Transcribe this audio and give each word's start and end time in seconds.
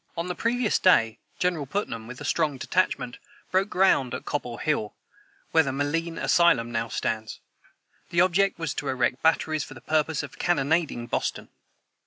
][Footnote 0.15 0.29
182: 0.29 0.29
On 0.29 0.29
the 0.29 0.41
previous 0.55 0.79
day, 0.79 1.19
General 1.37 1.65
Putnam, 1.67 2.07
with 2.07 2.19
a 2.19 2.25
strong 2.25 2.57
detachment, 2.57 3.19
broke 3.51 3.69
ground 3.69 4.15
at 4.15 4.25
Cobble 4.25 4.57
hill, 4.57 4.95
where 5.51 5.61
the 5.61 5.71
M'Lean 5.71 6.17
Asylum 6.17 6.71
now 6.71 6.87
stands. 6.87 7.39
The 8.09 8.21
object 8.21 8.57
was 8.57 8.73
to 8.73 8.87
erect 8.87 9.21
batteries 9.21 9.63
for 9.63 9.75
the 9.75 9.79
purpose 9.79 10.23
of 10.23 10.39
cannonading 10.39 11.05
Boston. 11.05 11.49